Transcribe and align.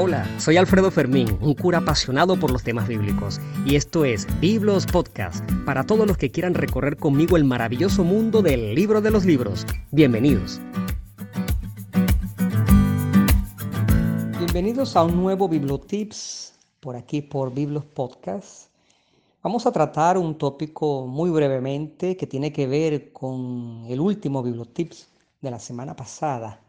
Hola, 0.00 0.28
soy 0.38 0.56
Alfredo 0.56 0.92
Fermín, 0.92 1.36
un 1.40 1.54
cura 1.54 1.78
apasionado 1.78 2.38
por 2.38 2.52
los 2.52 2.62
temas 2.62 2.86
bíblicos, 2.86 3.40
y 3.66 3.74
esto 3.74 4.04
es 4.04 4.28
Biblos 4.38 4.86
Podcast, 4.86 5.44
para 5.66 5.84
todos 5.84 6.06
los 6.06 6.16
que 6.16 6.30
quieran 6.30 6.54
recorrer 6.54 6.96
conmigo 6.96 7.36
el 7.36 7.42
maravilloso 7.42 8.04
mundo 8.04 8.40
del 8.40 8.76
libro 8.76 9.00
de 9.00 9.10
los 9.10 9.24
libros. 9.24 9.66
Bienvenidos. 9.90 10.60
Bienvenidos 14.38 14.94
a 14.94 15.02
un 15.02 15.16
nuevo 15.16 15.48
Bibliotips 15.48 16.54
por 16.78 16.94
aquí 16.94 17.20
por 17.20 17.52
Biblos 17.52 17.84
Podcast. 17.84 18.70
Vamos 19.42 19.66
a 19.66 19.72
tratar 19.72 20.16
un 20.16 20.38
tópico 20.38 21.08
muy 21.08 21.30
brevemente 21.30 22.16
que 22.16 22.28
tiene 22.28 22.52
que 22.52 22.68
ver 22.68 23.12
con 23.12 23.84
el 23.88 23.98
último 23.98 24.44
Bibliotips 24.44 25.08
de 25.40 25.50
la 25.50 25.58
semana 25.58 25.96
pasada 25.96 26.60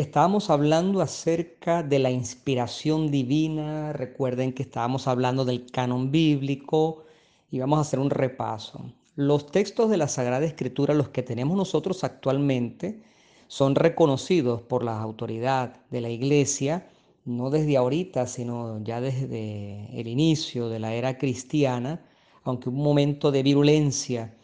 Estábamos 0.00 0.48
hablando 0.48 1.02
acerca 1.02 1.82
de 1.82 1.98
la 1.98 2.10
inspiración 2.10 3.10
divina. 3.10 3.92
Recuerden 3.92 4.54
que 4.54 4.62
estábamos 4.62 5.06
hablando 5.06 5.44
del 5.44 5.70
canon 5.70 6.10
bíblico 6.10 7.04
y 7.50 7.58
vamos 7.58 7.76
a 7.76 7.82
hacer 7.82 7.98
un 7.98 8.08
repaso. 8.08 8.94
Los 9.14 9.52
textos 9.52 9.90
de 9.90 9.98
la 9.98 10.08
Sagrada 10.08 10.46
Escritura, 10.46 10.94
los 10.94 11.10
que 11.10 11.22
tenemos 11.22 11.54
nosotros 11.54 12.02
actualmente, 12.02 13.02
son 13.46 13.74
reconocidos 13.74 14.62
por 14.62 14.84
la 14.84 14.98
autoridad 14.98 15.76
de 15.90 16.00
la 16.00 16.08
Iglesia, 16.08 16.88
no 17.26 17.50
desde 17.50 17.76
ahorita, 17.76 18.26
sino 18.26 18.82
ya 18.82 19.02
desde 19.02 20.00
el 20.00 20.08
inicio 20.08 20.70
de 20.70 20.78
la 20.78 20.94
era 20.94 21.18
cristiana, 21.18 22.00
aunque 22.42 22.70
un 22.70 22.76
momento 22.76 23.30
de 23.30 23.42
virulencia 23.42 24.34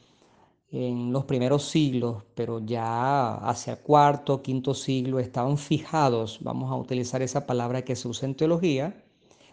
en 0.70 1.12
los 1.12 1.24
primeros 1.24 1.64
siglos, 1.64 2.24
pero 2.34 2.60
ya 2.60 3.34
hacia 3.36 3.76
cuarto, 3.82 4.42
quinto 4.42 4.74
siglo 4.74 5.20
estaban 5.20 5.58
fijados, 5.58 6.38
vamos 6.42 6.70
a 6.72 6.76
utilizar 6.76 7.22
esa 7.22 7.46
palabra 7.46 7.82
que 7.82 7.96
se 7.96 8.08
usa 8.08 8.28
en 8.28 8.34
teología, 8.34 9.04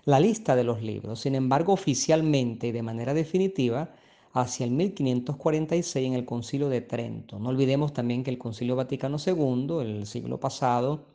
la 0.06 0.20
lista 0.20 0.56
de 0.56 0.64
los 0.64 0.82
libros. 0.82 1.22
Sin 1.22 1.36
embargo, 1.36 1.74
oficialmente 1.74 2.68
y 2.68 2.72
de 2.72 2.82
manera 2.82 3.14
definitiva, 3.14 3.92
hacia 4.34 4.66
el 4.66 4.72
1546 4.72 6.08
en 6.08 6.14
el 6.14 6.26
Concilio 6.26 6.68
de 6.68 6.82
Trento. 6.82 7.40
No 7.40 7.50
olvidemos 7.50 7.94
también 7.94 8.24
que 8.24 8.32
el 8.32 8.40
Concilio 8.40 8.76
Vaticano 8.76 9.18
II, 9.24 9.80
el 9.82 10.08
siglo 10.08 10.40
pasado, 10.40 11.06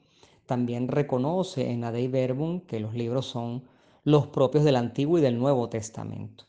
también 0.47 0.89
reconoce 0.89 1.71
en 1.71 1.83
la 1.83 1.93
Dei 1.93 2.09
Verbum 2.09 2.61
que 2.61 2.81
los 2.81 2.95
libros 2.95 3.27
son 3.27 3.65
los 4.05 4.29
propios 4.29 4.65
del 4.65 4.77
Antiguo 4.77 5.19
y 5.19 5.23
del 5.23 5.39
Nuevo 5.39 5.69
Testamento. 5.69 6.45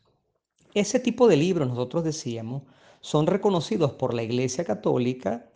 Ese 0.73 0.99
tipo 0.99 1.27
de 1.27 1.35
libros, 1.35 1.67
nosotros 1.67 2.03
decíamos, 2.03 2.63
son 3.01 3.27
reconocidos 3.27 3.93
por 3.93 4.13
la 4.13 4.23
Iglesia 4.23 4.65
Católica 4.65 5.49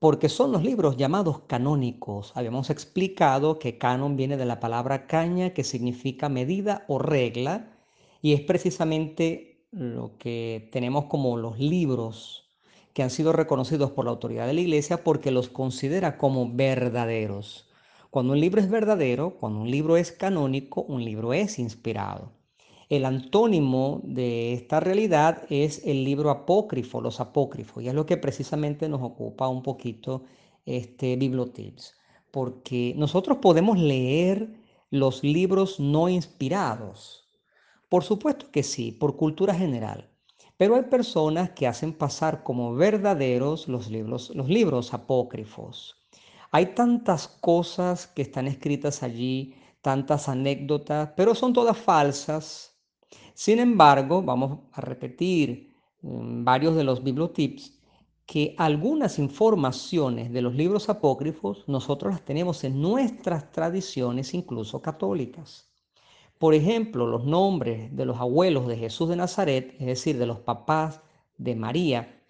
porque 0.00 0.30
son 0.30 0.50
los 0.50 0.64
libros 0.64 0.96
llamados 0.96 1.40
canónicos. 1.46 2.32
Habíamos 2.34 2.70
explicado 2.70 3.58
que 3.58 3.76
canon 3.76 4.16
viene 4.16 4.38
de 4.38 4.46
la 4.46 4.58
palabra 4.58 5.06
caña, 5.06 5.50
que 5.50 5.62
significa 5.62 6.30
medida 6.30 6.84
o 6.88 6.98
regla, 6.98 7.70
y 8.22 8.32
es 8.32 8.40
precisamente 8.40 9.66
lo 9.70 10.16
que 10.18 10.68
tenemos 10.72 11.04
como 11.04 11.36
los 11.36 11.58
libros 11.58 12.50
que 12.94 13.02
han 13.02 13.10
sido 13.10 13.32
reconocidos 13.32 13.90
por 13.92 14.06
la 14.06 14.10
autoridad 14.10 14.46
de 14.46 14.54
la 14.54 14.60
Iglesia 14.62 15.04
porque 15.04 15.30
los 15.30 15.48
considera 15.48 16.18
como 16.18 16.50
verdaderos. 16.50 17.68
Cuando 18.10 18.32
un 18.32 18.40
libro 18.40 18.60
es 18.60 18.68
verdadero, 18.68 19.36
cuando 19.38 19.60
un 19.60 19.70
libro 19.70 19.96
es 19.96 20.12
canónico, 20.12 20.82
un 20.82 21.04
libro 21.04 21.32
es 21.32 21.58
inspirado. 21.58 22.32
El 22.90 23.04
antónimo 23.04 24.00
de 24.02 24.52
esta 24.52 24.80
realidad 24.80 25.44
es 25.48 25.86
el 25.86 26.02
libro 26.02 26.28
apócrifo, 26.28 27.00
los 27.00 27.20
apócrifos, 27.20 27.84
y 27.84 27.88
es 27.88 27.94
lo 27.94 28.04
que 28.04 28.16
precisamente 28.16 28.88
nos 28.88 29.00
ocupa 29.00 29.46
un 29.46 29.62
poquito 29.62 30.24
este 30.66 31.14
Bibliotips, 31.14 31.94
porque 32.32 32.92
nosotros 32.96 33.38
podemos 33.38 33.78
leer 33.78 34.60
los 34.90 35.22
libros 35.22 35.78
no 35.78 36.08
inspirados. 36.08 37.28
Por 37.88 38.02
supuesto 38.02 38.50
que 38.50 38.64
sí, 38.64 38.90
por 38.90 39.16
cultura 39.16 39.54
general, 39.54 40.10
pero 40.56 40.74
hay 40.74 40.82
personas 40.82 41.50
que 41.50 41.68
hacen 41.68 41.92
pasar 41.92 42.42
como 42.42 42.74
verdaderos 42.74 43.68
los 43.68 43.88
libros, 43.88 44.30
los 44.34 44.48
libros 44.48 44.92
apócrifos. 44.92 45.94
Hay 46.50 46.74
tantas 46.74 47.28
cosas 47.28 48.08
que 48.08 48.22
están 48.22 48.48
escritas 48.48 49.04
allí, 49.04 49.54
tantas 49.80 50.28
anécdotas, 50.28 51.10
pero 51.16 51.36
son 51.36 51.52
todas 51.52 51.78
falsas, 51.78 52.70
sin 53.40 53.58
embargo, 53.58 54.20
vamos 54.20 54.58
a 54.70 54.82
repetir 54.82 55.74
mm, 56.02 56.44
varios 56.44 56.76
de 56.76 56.84
los 56.84 57.02
bibliotips 57.02 57.80
que 58.26 58.54
algunas 58.58 59.18
informaciones 59.18 60.30
de 60.30 60.42
los 60.42 60.54
libros 60.54 60.90
apócrifos 60.90 61.64
nosotros 61.66 62.12
las 62.12 62.22
tenemos 62.22 62.64
en 62.64 62.82
nuestras 62.82 63.50
tradiciones, 63.50 64.34
incluso 64.34 64.82
católicas. 64.82 65.72
Por 66.36 66.52
ejemplo, 66.52 67.06
los 67.06 67.24
nombres 67.24 67.96
de 67.96 68.04
los 68.04 68.18
abuelos 68.18 68.66
de 68.66 68.76
Jesús 68.76 69.08
de 69.08 69.16
Nazaret, 69.16 69.74
es 69.78 69.86
decir, 69.86 70.18
de 70.18 70.26
los 70.26 70.40
papás 70.40 71.00
de 71.38 71.56
María, 71.56 72.22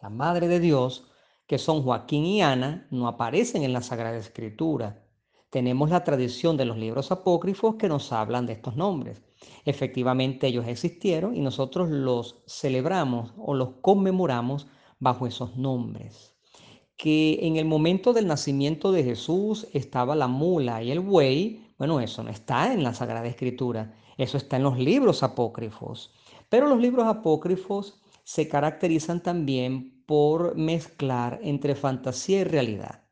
la 0.00 0.08
Madre 0.08 0.48
de 0.48 0.60
Dios, 0.60 1.10
que 1.46 1.58
son 1.58 1.82
Joaquín 1.82 2.24
y 2.24 2.40
Ana, 2.40 2.88
no 2.90 3.06
aparecen 3.06 3.64
en 3.64 3.74
la 3.74 3.82
Sagrada 3.82 4.16
Escritura. 4.16 5.04
Tenemos 5.50 5.90
la 5.90 6.04
tradición 6.04 6.56
de 6.56 6.64
los 6.64 6.78
libros 6.78 7.12
apócrifos 7.12 7.74
que 7.74 7.86
nos 7.86 8.12
hablan 8.12 8.46
de 8.46 8.54
estos 8.54 8.76
nombres. 8.76 9.20
Efectivamente 9.64 10.46
ellos 10.46 10.66
existieron 10.66 11.36
y 11.36 11.40
nosotros 11.40 11.88
los 11.90 12.42
celebramos 12.46 13.32
o 13.38 13.54
los 13.54 13.70
conmemoramos 13.80 14.66
bajo 14.98 15.26
esos 15.26 15.56
nombres. 15.56 16.34
Que 16.96 17.38
en 17.42 17.56
el 17.56 17.64
momento 17.64 18.12
del 18.12 18.26
nacimiento 18.26 18.92
de 18.92 19.04
Jesús 19.04 19.66
estaba 19.72 20.14
la 20.14 20.28
mula 20.28 20.82
y 20.82 20.90
el 20.90 21.00
buey, 21.00 21.66
bueno, 21.78 22.00
eso 22.00 22.22
no 22.22 22.30
está 22.30 22.72
en 22.72 22.82
la 22.82 22.94
Sagrada 22.94 23.26
Escritura, 23.26 23.94
eso 24.16 24.36
está 24.36 24.56
en 24.56 24.62
los 24.62 24.78
libros 24.78 25.22
apócrifos. 25.22 26.12
Pero 26.48 26.68
los 26.68 26.80
libros 26.80 27.06
apócrifos 27.06 28.00
se 28.22 28.48
caracterizan 28.48 29.22
también 29.22 30.02
por 30.06 30.56
mezclar 30.56 31.40
entre 31.42 31.74
fantasía 31.74 32.40
y 32.40 32.44
realidad. 32.44 33.02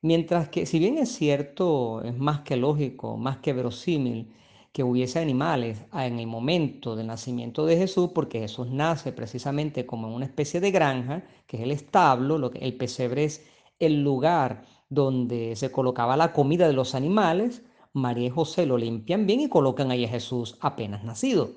Mientras 0.00 0.48
que, 0.48 0.64
si 0.64 0.78
bien 0.78 0.96
es 0.98 1.10
cierto, 1.12 2.02
es 2.02 2.16
más 2.16 2.40
que 2.40 2.56
lógico, 2.56 3.16
más 3.16 3.38
que 3.38 3.52
verosímil, 3.52 4.32
que 4.78 4.84
hubiese 4.84 5.18
animales 5.18 5.82
en 5.92 6.20
el 6.20 6.28
momento 6.28 6.94
del 6.94 7.08
nacimiento 7.08 7.66
de 7.66 7.76
Jesús, 7.76 8.10
porque 8.14 8.38
Jesús 8.38 8.70
nace 8.70 9.10
precisamente 9.10 9.84
como 9.84 10.06
en 10.06 10.14
una 10.14 10.24
especie 10.24 10.60
de 10.60 10.70
granja, 10.70 11.24
que 11.48 11.56
es 11.56 11.64
el 11.64 11.72
establo, 11.72 12.38
lo 12.38 12.52
que, 12.52 12.60
el 12.60 12.76
pesebre 12.76 13.24
es 13.24 13.44
el 13.80 14.04
lugar 14.04 14.62
donde 14.88 15.56
se 15.56 15.72
colocaba 15.72 16.16
la 16.16 16.32
comida 16.32 16.68
de 16.68 16.74
los 16.74 16.94
animales, 16.94 17.64
María 17.92 18.28
y 18.28 18.30
José 18.30 18.66
lo 18.66 18.78
limpian 18.78 19.26
bien 19.26 19.40
y 19.40 19.48
colocan 19.48 19.90
ahí 19.90 20.04
a 20.04 20.10
Jesús 20.10 20.56
apenas 20.60 21.02
nacido. 21.02 21.50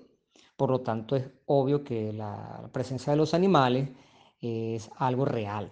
Por 0.57 0.71
lo 0.71 0.81
tanto, 0.81 1.15
es 1.15 1.29
obvio 1.45 1.83
que 1.83 2.13
la 2.13 2.71
presencia 2.73 3.11
de 3.11 3.17
los 3.17 3.35
animales 3.35 3.87
es 4.39 4.89
algo 4.97 5.25
real. 5.25 5.71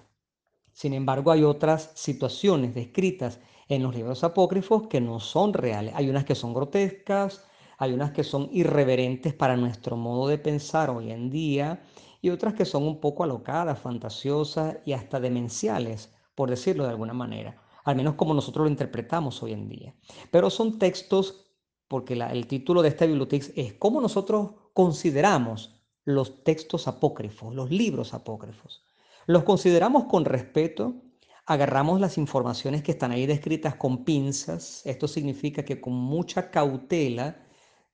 Sin 0.71 0.93
embargo, 0.93 1.31
hay 1.31 1.43
otras 1.43 1.93
situaciones 1.95 2.75
descritas 2.75 3.39
en 3.69 3.83
los 3.83 3.95
libros 3.95 4.23
apócrifos 4.23 4.87
que 4.87 4.99
no 4.99 5.19
son 5.19 5.53
reales. 5.53 5.93
Hay 5.95 6.09
unas 6.09 6.25
que 6.25 6.35
son 6.35 6.53
grotescas, 6.53 7.45
hay 7.77 7.93
unas 7.93 8.11
que 8.11 8.23
son 8.23 8.49
irreverentes 8.51 9.33
para 9.33 9.55
nuestro 9.55 9.95
modo 9.95 10.27
de 10.27 10.39
pensar 10.39 10.89
hoy 10.89 11.11
en 11.11 11.29
día 11.29 11.83
y 12.21 12.31
otras 12.31 12.55
que 12.55 12.65
son 12.65 12.83
un 12.83 12.99
poco 12.99 13.23
alocadas, 13.23 13.79
fantasiosas 13.79 14.77
y 14.85 14.93
hasta 14.93 15.19
demenciales, 15.19 16.11
por 16.35 16.49
decirlo 16.49 16.83
de 16.83 16.89
alguna 16.89 17.13
manera, 17.13 17.61
al 17.85 17.95
menos 17.95 18.15
como 18.15 18.33
nosotros 18.33 18.65
lo 18.65 18.71
interpretamos 18.71 19.41
hoy 19.43 19.53
en 19.53 19.69
día. 19.69 19.95
Pero 20.31 20.49
son 20.49 20.79
textos, 20.79 21.45
porque 21.87 22.15
el 22.15 22.47
título 22.47 22.81
de 22.81 22.89
esta 22.89 23.05
biblioteca 23.05 23.47
es 23.55 23.73
cómo 23.73 24.01
nosotros 24.01 24.51
consideramos 24.73 25.79
los 26.05 26.43
textos 26.43 26.87
apócrifos, 26.87 27.53
los 27.53 27.69
libros 27.69 28.15
apócrifos. 28.15 28.83
Los 29.27 29.43
consideramos 29.43 30.05
con 30.05 30.25
respeto 30.25 30.95
agarramos 31.49 31.99
las 31.99 32.19
informaciones 32.19 32.83
que 32.83 32.91
están 32.91 33.11
ahí 33.11 33.25
descritas 33.25 33.73
con 33.73 34.05
pinzas. 34.05 34.85
Esto 34.85 35.07
significa 35.07 35.65
que 35.65 35.81
con 35.81 35.93
mucha 35.93 36.51
cautela 36.51 37.43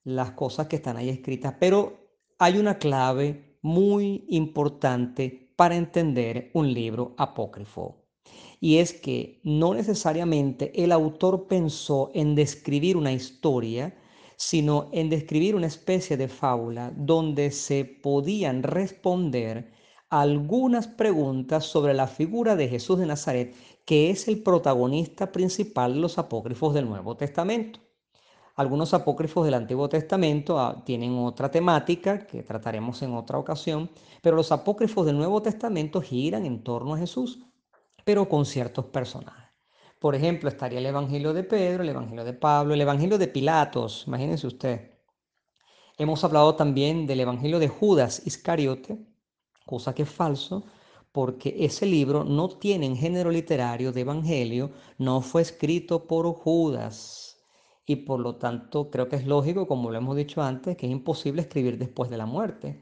las 0.03 0.31
cosas 0.31 0.67
que 0.67 0.75
están 0.75 0.97
ahí 0.97 1.07
escritas, 1.07 1.55
pero 1.57 1.97
hay 2.37 2.57
una 2.57 2.77
clave 2.77 3.57
muy 3.61 4.25
importante 4.27 5.53
para 5.55 5.77
entender 5.77 6.51
un 6.53 6.73
libro 6.73 7.15
apócrifo. 7.17 8.03
Y 8.59 8.79
es 8.79 8.91
que 8.91 9.39
no 9.45 9.73
necesariamente 9.73 10.83
el 10.83 10.91
autor 10.91 11.47
pensó 11.47 12.11
en 12.13 12.35
describir 12.35 12.97
una 12.97 13.13
historia, 13.13 13.97
sino 14.35 14.89
en 14.91 15.09
describir 15.09 15.55
una 15.55 15.67
especie 15.67 16.17
de 16.17 16.27
fábula 16.27 16.91
donde 16.93 17.51
se 17.51 17.85
podían 17.85 18.63
responder 18.63 19.71
algunas 20.21 20.87
preguntas 20.87 21.65
sobre 21.65 21.93
la 21.93 22.07
figura 22.07 22.55
de 22.55 22.67
Jesús 22.67 22.99
de 22.99 23.05
Nazaret, 23.05 23.55
que 23.85 24.09
es 24.09 24.27
el 24.27 24.41
protagonista 24.41 25.31
principal 25.31 25.93
de 25.93 25.99
los 25.99 26.17
apócrifos 26.17 26.73
del 26.73 26.87
Nuevo 26.87 27.15
Testamento. 27.17 27.79
Algunos 28.55 28.93
apócrifos 28.93 29.43
del 29.45 29.53
Antiguo 29.53 29.89
Testamento 29.89 30.57
ah, 30.59 30.81
tienen 30.85 31.17
otra 31.17 31.51
temática 31.51 32.25
que 32.25 32.43
trataremos 32.43 33.01
en 33.01 33.13
otra 33.13 33.37
ocasión, 33.37 33.89
pero 34.21 34.37
los 34.37 34.51
apócrifos 34.51 35.05
del 35.05 35.17
Nuevo 35.17 35.41
Testamento 35.41 36.01
giran 36.01 36.45
en 36.45 36.63
torno 36.63 36.93
a 36.93 36.97
Jesús, 36.97 37.39
pero 38.05 38.29
con 38.29 38.45
ciertos 38.45 38.85
personajes. 38.85 39.51
Por 39.99 40.15
ejemplo, 40.15 40.47
estaría 40.47 40.79
el 40.79 40.85
Evangelio 40.85 41.33
de 41.33 41.43
Pedro, 41.43 41.83
el 41.83 41.89
Evangelio 41.89 42.23
de 42.23 42.33
Pablo, 42.33 42.73
el 42.73 42.81
Evangelio 42.81 43.17
de 43.17 43.27
Pilatos, 43.27 44.05
imagínense 44.07 44.47
usted. 44.47 44.91
Hemos 45.97 46.23
hablado 46.23 46.55
también 46.55 47.07
del 47.07 47.19
Evangelio 47.19 47.59
de 47.59 47.67
Judas 47.67 48.21
Iscariote, 48.25 49.14
cosa 49.65 49.93
que 49.93 50.03
es 50.03 50.09
falso, 50.09 50.63
porque 51.11 51.55
ese 51.59 51.85
libro 51.85 52.23
no 52.23 52.49
tiene 52.49 52.85
en 52.85 52.97
género 52.97 53.31
literario 53.31 53.91
de 53.91 54.01
Evangelio, 54.01 54.71
no 54.97 55.21
fue 55.21 55.41
escrito 55.41 56.07
por 56.07 56.31
Judas. 56.33 57.37
Y 57.85 57.97
por 57.97 58.19
lo 58.19 58.35
tanto 58.35 58.89
creo 58.89 59.07
que 59.07 59.15
es 59.15 59.25
lógico, 59.25 59.67
como 59.67 59.91
lo 59.91 59.97
hemos 59.97 60.15
dicho 60.15 60.41
antes, 60.41 60.75
que 60.75 60.87
es 60.87 60.91
imposible 60.91 61.41
escribir 61.41 61.77
después 61.77 62.09
de 62.09 62.17
la 62.17 62.25
muerte. 62.25 62.81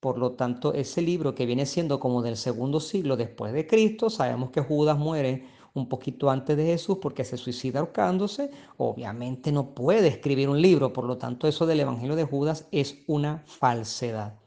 Por 0.00 0.18
lo 0.18 0.32
tanto, 0.32 0.72
ese 0.72 1.02
libro 1.02 1.34
que 1.34 1.46
viene 1.46 1.66
siendo 1.66 2.00
como 2.00 2.22
del 2.22 2.36
segundo 2.36 2.80
siglo 2.80 3.16
después 3.16 3.52
de 3.52 3.66
Cristo, 3.66 4.10
sabemos 4.10 4.50
que 4.50 4.62
Judas 4.62 4.98
muere 4.98 5.46
un 5.74 5.88
poquito 5.88 6.30
antes 6.30 6.56
de 6.56 6.64
Jesús 6.66 6.98
porque 7.00 7.24
se 7.24 7.36
suicida 7.36 7.80
ahorcándose, 7.80 8.50
obviamente 8.78 9.52
no 9.52 9.74
puede 9.74 10.08
escribir 10.08 10.48
un 10.48 10.60
libro, 10.60 10.92
por 10.92 11.04
lo 11.04 11.18
tanto 11.18 11.46
eso 11.46 11.66
del 11.66 11.80
Evangelio 11.80 12.16
de 12.16 12.24
Judas 12.24 12.66
es 12.72 13.04
una 13.06 13.44
falsedad. 13.46 14.40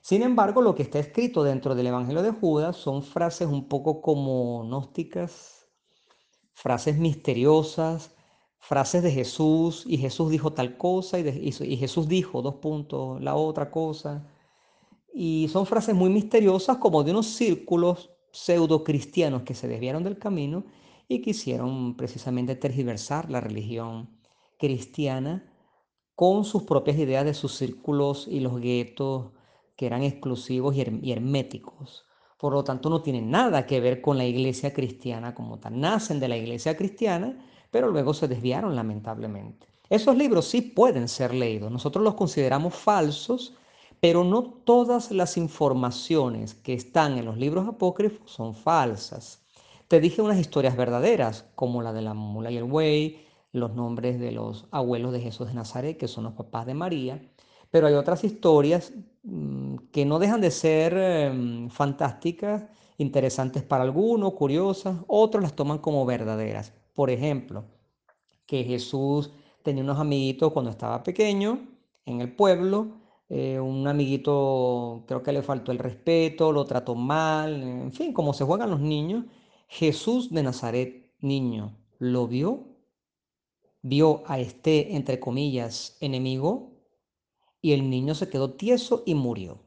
Sin 0.00 0.22
embargo, 0.22 0.62
lo 0.62 0.74
que 0.74 0.82
está 0.82 0.98
escrito 0.98 1.42
dentro 1.42 1.74
del 1.74 1.88
Evangelio 1.88 2.22
de 2.22 2.30
Judas 2.32 2.76
son 2.76 3.02
frases 3.02 3.48
un 3.48 3.68
poco 3.68 4.00
como 4.00 4.64
gnósticas, 4.64 5.68
frases 6.54 6.96
misteriosas, 6.98 8.14
frases 8.58 9.02
de 9.02 9.10
Jesús, 9.10 9.84
y 9.86 9.98
Jesús 9.98 10.30
dijo 10.30 10.52
tal 10.52 10.76
cosa, 10.78 11.18
y, 11.18 11.76
Jesús 11.76 12.08
dijo, 12.08 12.42
dos 12.42 12.56
puntos, 12.56 13.20
la 13.20 13.34
otra 13.36 13.70
cosa. 13.70 14.26
Y 15.12 15.48
son 15.52 15.66
frases 15.66 15.94
muy 15.94 16.10
misteriosas 16.10 16.78
como 16.78 17.02
de 17.04 17.10
unos 17.10 17.26
círculos 17.26 18.10
pseudo 18.32 18.84
cristianos 18.84 19.42
que 19.42 19.54
se 19.54 19.68
desviaron 19.68 20.04
del 20.04 20.18
camino 20.18 20.64
y 21.08 21.20
quisieron 21.20 21.96
precisamente 21.96 22.54
tergiversar 22.54 23.28
la 23.30 23.40
religión 23.40 24.08
cristiana 24.58 25.52
con 26.14 26.44
sus 26.44 26.62
propias 26.62 26.96
ideas 26.98 27.24
de 27.24 27.34
sus 27.34 27.56
círculos 27.56 28.28
y 28.28 28.40
los 28.40 28.60
guetos 28.60 29.32
que 29.80 29.86
eran 29.86 30.02
exclusivos 30.02 30.76
y 30.76 31.10
herméticos. 31.10 32.04
Por 32.36 32.52
lo 32.52 32.62
tanto, 32.62 32.90
no 32.90 33.00
tienen 33.00 33.30
nada 33.30 33.64
que 33.64 33.80
ver 33.80 34.02
con 34.02 34.18
la 34.18 34.26
iglesia 34.26 34.74
cristiana 34.74 35.34
como 35.34 35.58
tal. 35.58 35.80
Nacen 35.80 36.20
de 36.20 36.28
la 36.28 36.36
iglesia 36.36 36.76
cristiana, 36.76 37.34
pero 37.70 37.88
luego 37.88 38.12
se 38.12 38.28
desviaron 38.28 38.76
lamentablemente. 38.76 39.68
Esos 39.88 40.18
libros 40.18 40.44
sí 40.44 40.60
pueden 40.60 41.08
ser 41.08 41.32
leídos. 41.32 41.72
Nosotros 41.72 42.04
los 42.04 42.12
consideramos 42.12 42.74
falsos 42.74 43.54
pero 44.00 44.22
no 44.22 44.42
todas 44.44 45.12
las 45.12 45.38
informaciones 45.38 46.54
que 46.54 46.74
están 46.74 47.16
en 47.16 47.24
los 47.24 47.38
libros 47.38 47.66
apócrifos 47.66 48.30
son 48.30 48.54
falsas. 48.54 49.42
Te 49.88 49.98
dije 49.98 50.20
unas 50.20 50.38
historias 50.38 50.76
verdaderas, 50.76 51.46
como 51.54 51.80
la 51.80 51.94
de 51.94 52.02
la 52.02 52.12
mula 52.12 52.50
y 52.50 52.58
el 52.58 52.64
buey, 52.64 53.26
los 53.52 53.74
nombres 53.74 54.20
de 54.20 54.32
los 54.32 54.66
abuelos 54.70 55.12
de 55.12 55.20
Jesús 55.20 55.48
de 55.48 55.54
Nazaret, 55.54 55.96
que 55.96 56.06
son 56.06 56.24
los 56.24 56.34
papás 56.34 56.66
de 56.66 56.74
María, 56.74 57.22
pero 57.70 57.86
hay 57.86 57.94
otras 57.94 58.24
historias 58.24 58.92
mm, 59.22 59.76
que 59.92 60.04
no 60.04 60.18
dejan 60.18 60.40
de 60.40 60.50
ser 60.50 60.94
em, 60.96 61.68
fantásticas, 61.70 62.64
interesantes 62.98 63.62
para 63.62 63.84
algunos, 63.84 64.34
curiosas, 64.34 64.96
otros 65.06 65.42
las 65.42 65.54
toman 65.54 65.78
como 65.78 66.04
verdaderas. 66.06 66.72
Por 66.94 67.10
ejemplo, 67.10 67.64
que 68.46 68.64
Jesús 68.64 69.30
tenía 69.62 69.82
unos 69.84 69.98
amiguitos 69.98 70.52
cuando 70.52 70.70
estaba 70.70 71.02
pequeño 71.02 71.60
en 72.04 72.20
el 72.20 72.34
pueblo 72.34 73.00
eh, 73.30 73.60
un 73.60 73.86
amiguito 73.86 75.04
creo 75.06 75.22
que 75.22 75.32
le 75.32 75.42
faltó 75.42 75.70
el 75.70 75.78
respeto, 75.78 76.50
lo 76.50 76.64
trató 76.64 76.96
mal, 76.96 77.62
en 77.62 77.92
fin, 77.92 78.12
como 78.12 78.34
se 78.34 78.44
juegan 78.44 78.70
los 78.70 78.80
niños. 78.80 79.24
Jesús 79.68 80.30
de 80.32 80.42
Nazaret, 80.42 81.12
niño, 81.20 81.76
lo 82.00 82.26
vio, 82.26 82.66
vio 83.82 84.24
a 84.26 84.40
este, 84.40 84.96
entre 84.96 85.20
comillas, 85.20 85.96
enemigo, 86.00 86.69
y 87.60 87.72
el 87.72 87.88
niño 87.90 88.14
se 88.14 88.28
quedó 88.28 88.52
tieso 88.52 89.02
y 89.06 89.14
murió. 89.14 89.62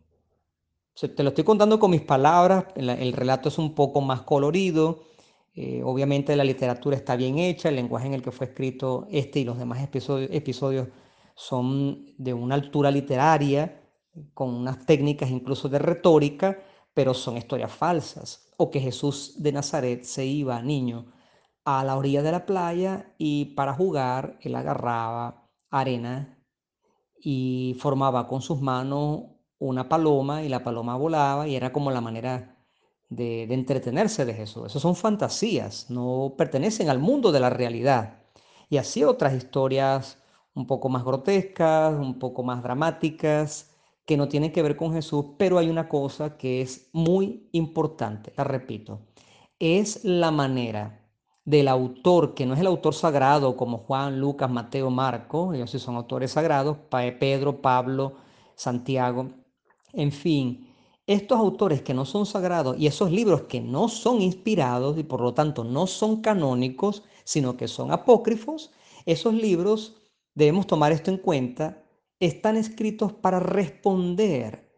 te 0.93 1.23
lo 1.23 1.29
estoy 1.29 1.43
contando 1.43 1.79
con 1.79 1.91
mis 1.91 2.01
palabras, 2.01 2.65
el, 2.75 3.13
relato 3.13 3.49
es 3.49 3.57
un 3.57 3.75
poco 3.75 4.01
más 4.01 4.21
colorido, 4.21 5.03
eh, 5.55 5.81
obviamente 5.83 6.35
la 6.35 6.43
literatura 6.43 6.95
está 6.95 7.15
bien 7.15 7.37
hecha, 7.37 7.69
el 7.69 7.75
lenguaje 7.75 8.07
en 8.07 8.13
el 8.15 8.23
que 8.23 8.31
fue 8.31 8.47
escrito 8.47 9.07
este 9.11 9.39
y 9.39 9.43
los 9.45 9.57
demás 9.57 9.83
episodios, 9.83 10.29
episodios 10.31 10.87
son 11.35 12.05
de 12.17 12.33
una 12.33 12.55
altura 12.55 12.91
literaria, 12.91 13.81
con 14.33 14.53
unas 14.53 14.85
técnicas 14.85 15.29
incluso 15.31 15.69
de 15.69 15.79
retórica, 15.79 16.59
pero 16.93 17.13
son 17.13 17.37
historias 17.37 17.71
falsas. 17.71 18.53
O 18.57 18.69
que 18.69 18.79
Jesús 18.79 19.41
de 19.41 19.51
Nazaret 19.51 20.03
se 20.03 20.25
iba, 20.25 20.61
niño, 20.61 21.11
a 21.65 21.83
la 21.83 21.97
orilla 21.97 22.21
de 22.21 22.31
la 22.31 22.45
playa 22.45 23.15
y 23.17 23.45
para 23.55 23.73
jugar 23.73 24.37
él 24.41 24.55
agarraba 24.55 25.49
arena 25.71 26.42
y 27.23 27.75
formaba 27.79 28.27
con 28.27 28.41
sus 28.41 28.61
manos 28.61 29.23
una 29.59 29.87
paloma 29.87 30.43
y 30.43 30.49
la 30.49 30.63
paloma 30.63 30.97
volaba 30.97 31.47
y 31.47 31.55
era 31.55 31.71
como 31.71 31.89
la 31.89 32.01
manera 32.01 32.57
de, 33.09 33.43
entretenerse 33.43 34.25
de 34.25 34.33
Jesús. 34.33 34.65
Esas 34.67 34.81
son 34.81 34.95
fantasías, 34.95 35.89
no 35.89 36.35
pertenecen 36.37 36.89
al 36.89 36.99
mundo 36.99 37.31
de 37.31 37.39
la 37.39 37.49
realidad. 37.49 38.19
Y 38.69 38.77
así 38.77 39.03
otras 39.03 39.33
historias 39.33 40.17
un 40.53 40.67
poco 40.67 40.89
más 40.89 41.03
grotescas, 41.05 41.93
un 41.93 42.19
poco 42.19 42.43
más 42.43 42.61
dramáticas, 42.61 43.71
que 44.05 44.17
no 44.17 44.27
tienen 44.27 44.51
que 44.51 44.61
ver 44.61 44.75
con 44.75 44.93
Jesús, 44.93 45.25
pero 45.37 45.57
hay 45.57 45.69
una 45.69 45.87
cosa 45.87 46.37
que 46.37 46.61
es 46.61 46.89
muy 46.91 47.47
importante, 47.53 48.33
la 48.35 48.43
repito, 48.43 48.99
es 49.59 50.03
la 50.03 50.29
manera 50.29 51.02
del 51.45 51.67
autor, 51.67 52.33
que 52.33 52.45
no 52.45 52.53
es 52.53 52.59
el 52.59 52.67
autor 52.67 52.93
sagrado 52.93 53.57
como 53.57 53.79
Juan, 53.79 54.19
Lucas, 54.19 54.49
Mateo, 54.49 54.89
Marco, 54.89 55.53
ellos 55.53 55.71
sí 55.71 55.79
son 55.79 55.95
autores 55.95 56.31
sagrados, 56.31 56.77
Pedro, 57.19 57.61
Pablo, 57.61 58.13
Santiago, 58.55 59.27
en 59.91 60.11
fin, 60.11 60.73
estos 61.05 61.37
autores 61.37 61.81
que 61.81 61.93
no 61.93 62.05
son 62.05 62.25
sagrados 62.25 62.77
y 62.79 62.87
esos 62.87 63.11
libros 63.11 63.43
que 63.43 63.59
no 63.59 63.89
son 63.89 64.21
inspirados 64.21 64.97
y 64.97 65.03
por 65.03 65.19
lo 65.19 65.33
tanto 65.33 65.63
no 65.63 65.85
son 65.85 66.21
canónicos, 66.21 67.03
sino 67.25 67.57
que 67.57 67.67
son 67.67 67.91
apócrifos, 67.91 68.71
esos 69.05 69.33
libros 69.33 69.97
debemos 70.33 70.65
tomar 70.65 70.93
esto 70.93 71.11
en 71.11 71.17
cuenta, 71.17 71.83
están 72.19 72.55
escritos 72.55 73.11
para 73.11 73.39
responder 73.39 74.71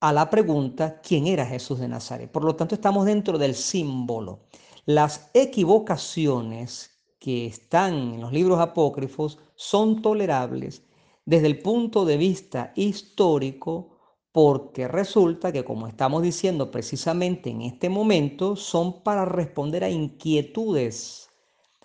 a 0.00 0.12
la 0.12 0.28
pregunta 0.28 1.00
¿quién 1.00 1.26
era 1.26 1.46
Jesús 1.46 1.78
de 1.78 1.88
Nazaret? 1.88 2.30
Por 2.30 2.44
lo 2.44 2.56
tanto, 2.56 2.74
estamos 2.74 3.06
dentro 3.06 3.38
del 3.38 3.54
símbolo. 3.54 4.40
Las 4.88 5.28
equivocaciones 5.34 6.92
que 7.18 7.44
están 7.44 8.14
en 8.14 8.22
los 8.22 8.32
libros 8.32 8.58
apócrifos 8.58 9.38
son 9.54 10.00
tolerables 10.00 10.82
desde 11.26 11.46
el 11.46 11.60
punto 11.60 12.06
de 12.06 12.16
vista 12.16 12.72
histórico 12.74 13.98
porque 14.32 14.88
resulta 14.88 15.52
que, 15.52 15.62
como 15.62 15.88
estamos 15.88 16.22
diciendo 16.22 16.70
precisamente 16.70 17.50
en 17.50 17.60
este 17.60 17.90
momento, 17.90 18.56
son 18.56 19.02
para 19.02 19.26
responder 19.26 19.84
a 19.84 19.90
inquietudes 19.90 21.28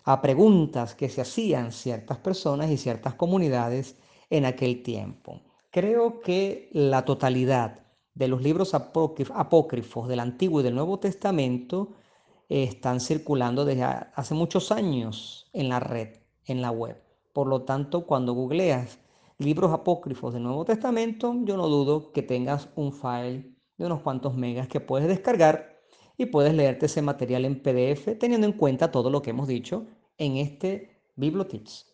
a 0.05 0.22
preguntas 0.22 0.95
que 0.95 1.10
se 1.10 1.19
hacían 1.19 1.74
ciertas 1.74 2.19
personas 2.19 2.72
y 2.72 2.77
ciertas 2.77 3.15
comunidades 3.15 3.98
en 4.29 4.45
aquel 4.45 4.81
tiempo. 4.81 5.41
Creo 5.72 6.22
que 6.22 6.69
la 6.72 7.03
totalidad 7.03 7.81
de 8.13 8.29
los 8.29 8.41
libros 8.41 8.74
apócrifos 8.74 10.07
del 10.07 10.22
Antiguo 10.22 10.62
y 10.62 10.63
del 10.63 10.75
Nuevo 10.75 11.00
Testamento 11.00 11.95
están 12.50 13.00
circulando 13.00 13.66
desde 13.66 13.84
hace 13.84 14.34
muchos 14.34 14.72
años 14.72 15.50
en 15.54 15.70
la 15.70 15.80
red, 15.80 16.18
en 16.46 16.62
la 16.62 16.72
web. 16.72 17.02
Por 17.34 17.48
lo 17.48 17.64
tanto, 17.64 18.06
cuando 18.06 18.34
googleas 18.34 19.00
libros 19.38 19.72
apócrifos 19.72 20.34
del 20.34 20.44
Nuevo 20.44 20.66
Testamento, 20.66 21.36
yo 21.44 21.58
no 21.58 21.68
dudo 21.68 22.12
que 22.12 22.22
tengas 22.22 22.70
un 22.76 22.94
file 22.94 23.56
de 23.78 23.86
unos 23.86 24.02
cuantos 24.02 24.36
megas 24.36 24.68
que 24.68 24.80
puedes 24.80 25.08
descargar 25.08 25.82
y 26.18 26.28
puedes 26.28 26.54
leerte 26.54 26.86
ese 26.86 27.02
material 27.02 27.46
en 27.46 27.62
PDF 27.62 28.18
teniendo 28.20 28.46
en 28.46 28.54
cuenta 28.54 28.92
todo 28.92 29.10
lo 29.10 29.22
que 29.22 29.32
hemos 29.32 29.48
dicho 29.48 29.88
en 30.18 30.38
este 30.38 31.02
Bibliotips. 31.16 31.94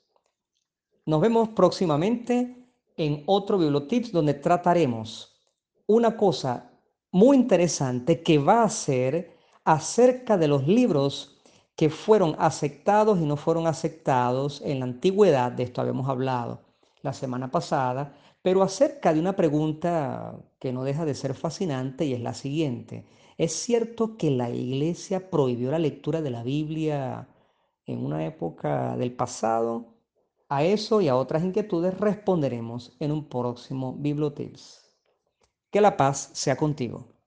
Nos 1.05 1.21
vemos 1.21 1.49
próximamente 1.49 2.67
en 2.97 3.23
otro 3.25 3.57
Bibliotips 3.57 4.11
donde 4.11 4.33
trataremos 4.33 5.39
una 5.87 6.15
cosa 6.15 6.71
muy 7.11 7.37
interesante 7.37 8.21
que 8.21 8.37
va 8.37 8.63
a 8.63 8.69
ser 8.69 9.38
acerca 9.69 10.35
de 10.35 10.47
los 10.47 10.67
libros 10.67 11.39
que 11.75 11.91
fueron 11.91 12.35
aceptados 12.39 13.19
y 13.19 13.25
no 13.25 13.37
fueron 13.37 13.67
aceptados 13.67 14.63
en 14.65 14.79
la 14.79 14.85
antigüedad, 14.85 15.51
de 15.51 15.61
esto 15.61 15.79
habíamos 15.79 16.09
hablado 16.09 16.61
la 17.03 17.13
semana 17.13 17.51
pasada, 17.51 18.15
pero 18.41 18.63
acerca 18.63 19.13
de 19.13 19.19
una 19.19 19.35
pregunta 19.35 20.33
que 20.57 20.73
no 20.73 20.83
deja 20.83 21.05
de 21.05 21.13
ser 21.13 21.35
fascinante 21.35 22.03
y 22.03 22.13
es 22.13 22.19
la 22.19 22.33
siguiente. 22.33 23.05
¿Es 23.37 23.53
cierto 23.53 24.17
que 24.17 24.31
la 24.31 24.49
iglesia 24.49 25.29
prohibió 25.29 25.69
la 25.69 25.77
lectura 25.77 26.23
de 26.23 26.31
la 26.31 26.41
Biblia 26.41 27.27
en 27.85 28.03
una 28.03 28.25
época 28.25 28.97
del 28.97 29.13
pasado? 29.13 29.85
A 30.49 30.63
eso 30.63 30.99
y 30.99 31.09
a 31.09 31.15
otras 31.15 31.43
inquietudes 31.43 31.95
responderemos 31.95 32.97
en 32.99 33.11
un 33.11 33.29
próximo 33.29 33.93
Bibliotips. 33.99 34.83
Que 35.69 35.79
la 35.79 35.95
paz 35.95 36.31
sea 36.33 36.57
contigo. 36.57 37.18